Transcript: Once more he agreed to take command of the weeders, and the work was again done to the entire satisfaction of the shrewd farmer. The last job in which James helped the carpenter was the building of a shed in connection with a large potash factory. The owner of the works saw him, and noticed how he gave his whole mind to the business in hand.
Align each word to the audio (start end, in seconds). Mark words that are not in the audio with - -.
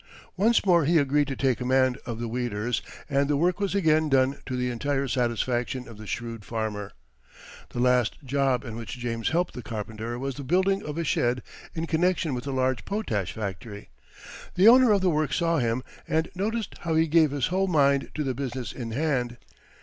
Once 0.35 0.65
more 0.65 0.85
he 0.85 0.97
agreed 0.97 1.27
to 1.27 1.35
take 1.35 1.59
command 1.59 1.95
of 2.07 2.19
the 2.19 2.27
weeders, 2.27 2.81
and 3.07 3.27
the 3.27 3.37
work 3.37 3.59
was 3.59 3.75
again 3.75 4.09
done 4.09 4.39
to 4.47 4.55
the 4.57 4.71
entire 4.71 5.07
satisfaction 5.07 5.87
of 5.87 5.99
the 5.99 6.07
shrewd 6.07 6.43
farmer. 6.43 6.91
The 7.69 7.81
last 7.81 8.17
job 8.25 8.65
in 8.65 8.75
which 8.75 8.97
James 8.97 9.29
helped 9.29 9.53
the 9.53 9.61
carpenter 9.61 10.17
was 10.17 10.33
the 10.37 10.43
building 10.43 10.81
of 10.81 10.97
a 10.97 11.03
shed 11.03 11.43
in 11.75 11.85
connection 11.85 12.33
with 12.33 12.47
a 12.47 12.51
large 12.51 12.83
potash 12.83 13.33
factory. 13.33 13.91
The 14.55 14.67
owner 14.67 14.91
of 14.91 15.01
the 15.01 15.11
works 15.11 15.35
saw 15.35 15.59
him, 15.59 15.83
and 16.07 16.31
noticed 16.33 16.77
how 16.79 16.95
he 16.95 17.05
gave 17.05 17.29
his 17.29 17.45
whole 17.53 17.67
mind 17.67 18.09
to 18.15 18.23
the 18.23 18.33
business 18.33 18.73
in 18.73 18.93
hand. 18.93 19.37